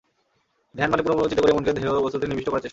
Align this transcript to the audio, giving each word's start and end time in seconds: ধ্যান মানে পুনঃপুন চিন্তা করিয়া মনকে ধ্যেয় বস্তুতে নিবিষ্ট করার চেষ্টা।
ধ্যান 0.77 0.89
মানে 0.91 1.01
পুনঃপুন 1.03 1.29
চিন্তা 1.31 1.43
করিয়া 1.43 1.57
মনকে 1.57 1.73
ধ্যেয় 1.79 2.03
বস্তুতে 2.05 2.25
নিবিষ্ট 2.29 2.47
করার 2.51 2.63
চেষ্টা। 2.63 2.69